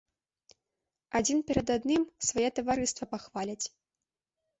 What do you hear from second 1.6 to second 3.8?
адным свае таварыства пахваляць.